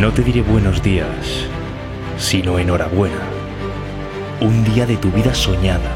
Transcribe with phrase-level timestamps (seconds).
[0.00, 1.44] No te diré buenos días,
[2.16, 3.20] sino enhorabuena.
[4.40, 5.92] Un día de tu vida soñada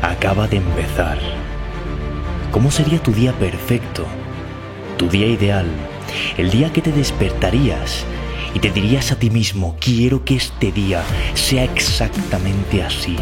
[0.00, 1.18] acaba de empezar.
[2.50, 4.06] ¿Cómo sería tu día perfecto?
[4.96, 5.66] Tu día ideal.
[6.38, 8.06] El día que te despertarías
[8.54, 11.02] y te dirías a ti mismo, quiero que este día
[11.34, 13.18] sea exactamente así.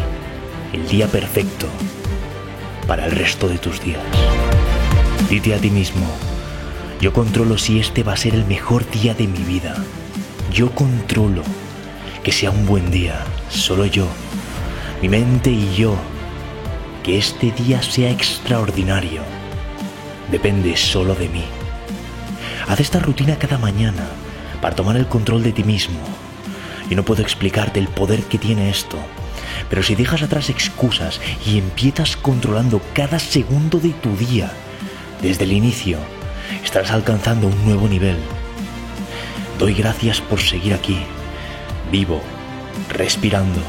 [0.72, 1.66] El día perfecto
[2.86, 4.04] para el resto de tus días.
[5.28, 6.06] Dite a ti mismo,
[7.00, 9.74] yo controlo si este va a ser el mejor día de mi vida.
[10.52, 11.42] Yo controlo
[12.22, 14.06] que sea un buen día, solo yo,
[15.00, 15.96] mi mente y yo.
[17.02, 19.22] Que este día sea extraordinario.
[20.30, 21.42] Depende solo de mí.
[22.68, 24.06] Haz esta rutina cada mañana
[24.60, 25.98] para tomar el control de ti mismo.
[26.90, 28.98] Y no puedo explicarte el poder que tiene esto.
[29.70, 34.52] Pero si dejas atrás excusas y empiezas controlando cada segundo de tu día,
[35.22, 35.96] desde el inicio,
[36.62, 38.18] estarás alcanzando un nuevo nivel.
[39.62, 40.98] Doy gracias por seguir aquí,
[41.92, 42.20] vivo,
[42.88, 43.60] respirando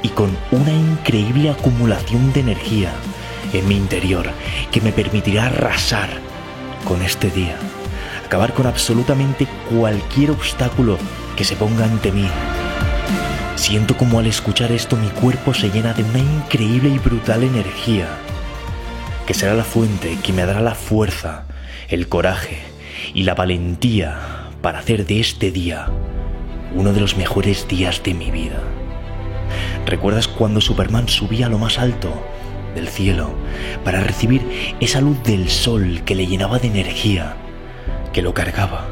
[0.00, 2.92] y con una increíble acumulación de energía
[3.52, 4.30] en mi interior
[4.70, 6.08] que me permitirá arrasar
[6.84, 7.56] con este día,
[8.24, 10.98] acabar con absolutamente cualquier obstáculo
[11.36, 12.28] que se ponga ante mí.
[13.56, 18.06] Siento como al escuchar esto mi cuerpo se llena de una increíble y brutal energía,
[19.26, 21.42] que será la fuente que me dará la fuerza,
[21.88, 22.62] el coraje
[23.14, 25.90] y la valentía para hacer de este día
[26.74, 28.62] uno de los mejores días de mi vida.
[29.84, 32.10] ¿Recuerdas cuando Superman subía a lo más alto
[32.74, 33.28] del cielo
[33.84, 34.40] para recibir
[34.80, 37.36] esa luz del sol que le llenaba de energía,
[38.14, 38.86] que lo cargaba,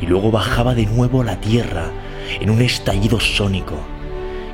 [0.00, 1.92] y luego bajaba de nuevo a la tierra
[2.40, 3.78] en un estallido sónico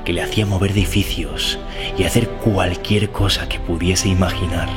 [0.05, 1.59] que le hacía mover edificios
[1.97, 4.69] y hacer cualquier cosa que pudiese imaginar?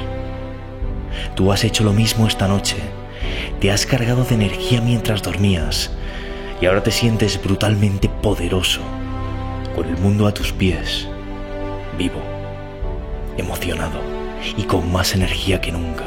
[1.36, 2.78] Tú has hecho lo mismo esta noche.
[3.60, 5.92] Te has cargado de energía mientras dormías
[6.62, 8.82] y ahora te sientes brutalmente poderoso,
[9.76, 11.08] con el mundo a tus pies,
[11.98, 12.22] vivo,
[13.38, 14.02] emocionado
[14.58, 16.06] y con más energía que nunca.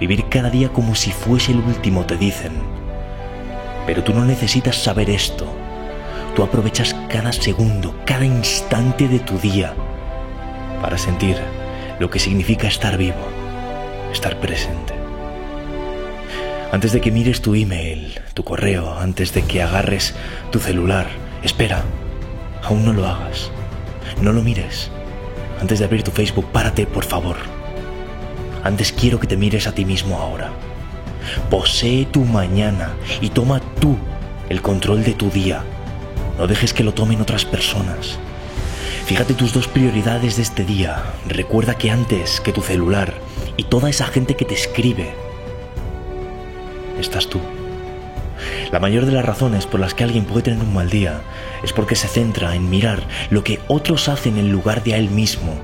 [0.00, 2.52] Vivir cada día como si fuese el último, te dicen.
[3.86, 5.46] Pero tú no necesitas saber esto.
[6.34, 9.74] Tú aprovechas cada segundo, cada instante de tu día
[10.82, 11.36] para sentir
[12.00, 13.44] lo que significa estar vivo
[14.14, 15.03] estar presente.
[16.74, 20.12] Antes de que mires tu email, tu correo, antes de que agarres
[20.50, 21.06] tu celular,
[21.44, 21.84] espera,
[22.64, 23.52] aún no lo hagas.
[24.20, 24.90] No lo mires.
[25.60, 27.36] Antes de abrir tu Facebook, párate, por favor.
[28.64, 30.50] Antes quiero que te mires a ti mismo ahora.
[31.48, 33.96] Posee tu mañana y toma tú
[34.48, 35.62] el control de tu día.
[36.38, 38.18] No dejes que lo tomen otras personas.
[39.06, 41.04] Fíjate tus dos prioridades de este día.
[41.28, 43.14] Recuerda que antes que tu celular,
[43.56, 45.14] y toda esa gente que te escribe,
[46.98, 47.40] estás tú.
[48.72, 51.20] La mayor de las razones por las que alguien puede tener un mal día
[51.62, 55.10] es porque se centra en mirar lo que otros hacen en lugar de a él
[55.10, 55.54] mismo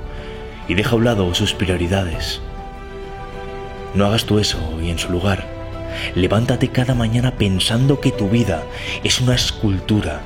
[0.68, 2.40] y deja a un lado sus prioridades.
[3.94, 5.46] No hagas tú eso y en su lugar,
[6.14, 8.62] levántate cada mañana pensando que tu vida
[9.02, 10.20] es una escultura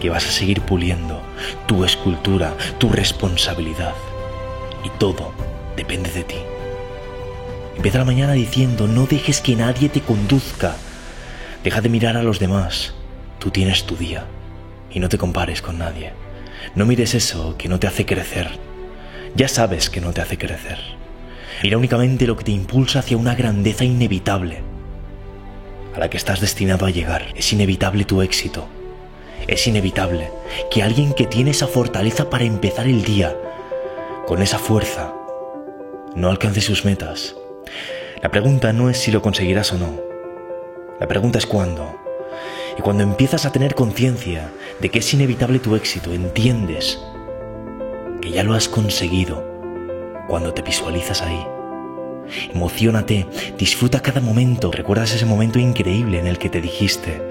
[0.00, 1.22] que vas a seguir puliendo,
[1.66, 3.94] tu escultura, tu responsabilidad.
[4.84, 5.32] Y todo
[5.74, 6.36] depende de ti.
[7.76, 10.76] Empieza la mañana diciendo, no dejes que nadie te conduzca.
[11.62, 12.94] Deja de mirar a los demás.
[13.38, 14.24] Tú tienes tu día.
[14.90, 16.12] Y no te compares con nadie.
[16.74, 18.48] No mires eso que no te hace crecer.
[19.34, 20.78] Ya sabes que no te hace crecer.
[21.62, 24.62] Mira únicamente lo que te impulsa hacia una grandeza inevitable,
[25.94, 27.26] a la que estás destinado a llegar.
[27.34, 28.68] Es inevitable tu éxito.
[29.46, 30.30] Es inevitable
[30.70, 33.36] que alguien que tiene esa fortaleza para empezar el día,
[34.26, 35.12] con esa fuerza,
[36.14, 37.36] no alcance sus metas
[38.22, 40.00] la pregunta no es si lo conseguirás o no.
[40.98, 41.94] La pregunta es cuándo.
[42.78, 44.50] Y cuando empiezas a tener conciencia
[44.80, 46.98] de que es inevitable tu éxito, entiendes
[48.22, 49.44] que ya lo has conseguido
[50.28, 51.46] cuando te visualizas ahí.
[52.52, 53.26] Emocionate,
[53.58, 54.72] disfruta cada momento.
[54.72, 57.22] ¿Recuerdas ese momento increíble en el que te dijiste,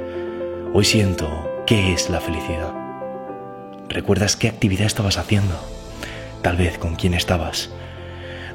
[0.73, 2.73] hoy siento qué es la felicidad?
[3.89, 5.55] ¿Recuerdas qué actividad estabas haciendo?
[6.41, 7.71] Tal vez con quién estabas.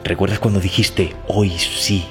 [0.05, 2.07] ¿Recuerdas cuando dijiste, hoy sí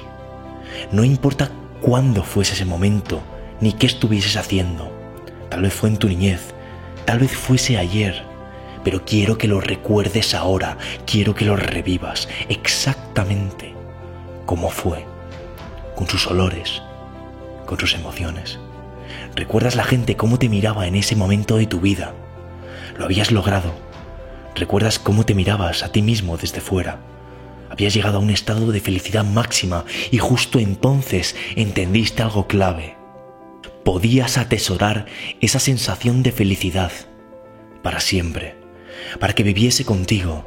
[0.92, 1.50] no importa
[1.80, 3.20] cuándo fuese ese momento,
[3.60, 4.92] ni qué estuvieses haciendo.
[5.48, 6.54] Tal vez fue en tu niñez,
[7.04, 8.22] tal vez fuese ayer,
[8.84, 13.74] pero quiero que lo recuerdes ahora, quiero que lo revivas exactamente
[14.46, 15.04] como fue,
[15.94, 16.82] con sus olores,
[17.66, 18.58] con sus emociones.
[19.36, 22.14] ¿Recuerdas la gente cómo te miraba en ese momento de tu vida?
[22.98, 23.72] Lo habías logrado.
[24.56, 26.98] ¿Recuerdas cómo te mirabas a ti mismo desde fuera?
[27.70, 32.96] Habías llegado a un estado de felicidad máxima y justo entonces entendiste algo clave.
[33.84, 35.06] podías atesorar
[35.40, 36.92] esa sensación de felicidad
[37.82, 38.56] para siempre,
[39.18, 40.46] para que viviese contigo,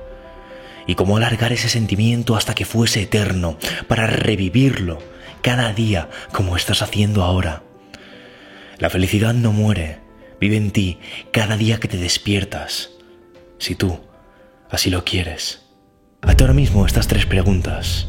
[0.85, 4.99] y cómo alargar ese sentimiento hasta que fuese eterno, para revivirlo
[5.41, 7.63] cada día como estás haciendo ahora.
[8.77, 9.99] La felicidad no muere,
[10.39, 10.99] vive en ti
[11.31, 12.91] cada día que te despiertas,
[13.57, 13.99] si tú
[14.69, 15.62] así lo quieres.
[16.25, 18.07] Hazte ahora mismo estas tres preguntas.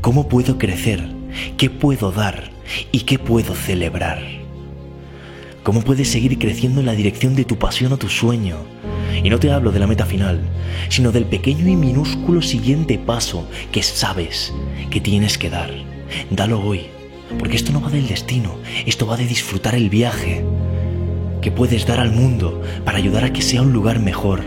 [0.00, 1.08] ¿Cómo puedo crecer?
[1.56, 2.50] ¿Qué puedo dar?
[2.90, 4.20] ¿Y qué puedo celebrar?
[5.62, 8.56] ¿Cómo puedes seguir creciendo en la dirección de tu pasión o tu sueño?
[9.22, 10.40] Y no te hablo de la meta final,
[10.88, 14.52] sino del pequeño y minúsculo siguiente paso que sabes
[14.90, 15.70] que tienes que dar.
[16.30, 16.86] Dalo hoy,
[17.38, 20.44] porque esto no va del destino, esto va de disfrutar el viaje
[21.40, 24.42] que puedes dar al mundo para ayudar a que sea un lugar mejor.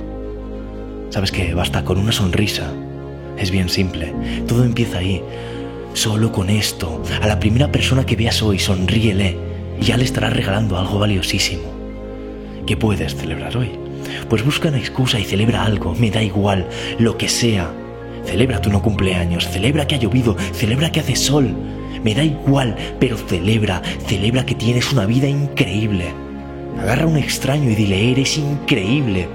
[1.10, 2.74] Sabes que basta con una sonrisa.
[3.38, 4.14] Es bien simple,
[4.48, 5.22] todo empieza ahí.
[5.94, 9.48] Solo con esto, a la primera persona que veas hoy, sonríele
[9.80, 11.64] ya le estarás regalando algo valiosísimo.
[12.66, 13.72] ¿Qué puedes celebrar hoy?
[14.30, 16.68] Pues busca una excusa y celebra algo, me da igual,
[17.00, 17.72] lo que sea.
[18.26, 21.54] Celebra tu no cumpleaños, celebra que ha llovido, celebra que hace sol.
[22.04, 26.06] Me da igual, pero celebra, celebra que tienes una vida increíble.
[26.80, 29.28] Agarra a un extraño y dile, eres increíble.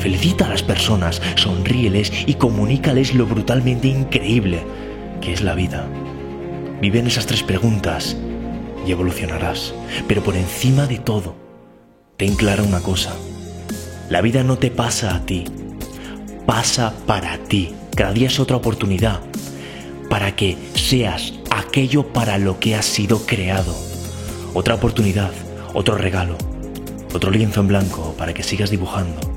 [0.00, 4.62] Felicita a las personas, sonríeles y comunícales lo brutalmente increíble
[5.20, 5.86] que es la vida.
[6.80, 8.16] Vive en esas tres preguntas
[8.86, 9.74] y evolucionarás.
[10.08, 11.36] Pero por encima de todo,
[12.16, 13.14] ten clara una cosa.
[14.08, 15.44] La vida no te pasa a ti,
[16.46, 17.74] pasa para ti.
[17.94, 19.20] Cada día es otra oportunidad
[20.08, 23.76] para que seas aquello para lo que has sido creado.
[24.54, 25.30] Otra oportunidad,
[25.74, 26.38] otro regalo,
[27.12, 29.29] otro lienzo en blanco para que sigas dibujando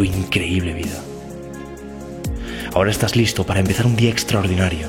[0.00, 0.98] tu increíble vida.
[2.72, 4.86] Ahora estás listo para empezar un día extraordinario.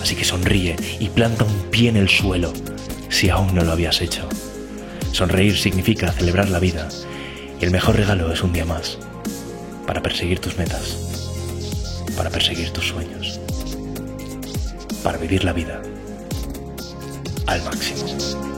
[0.00, 2.52] Así que sonríe y planta un pie en el suelo
[3.08, 4.28] si aún no lo habías hecho.
[5.10, 6.88] Sonreír significa celebrar la vida
[7.60, 8.98] y el mejor regalo es un día más
[9.84, 10.96] para perseguir tus metas,
[12.16, 13.40] para perseguir tus sueños,
[15.02, 15.82] para vivir la vida
[17.48, 18.49] al máximo.